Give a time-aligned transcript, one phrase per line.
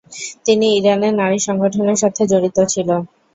[0.45, 3.01] তিনি ইরানের নারী সংগঠনের সাথে জড়িত ছিলেন।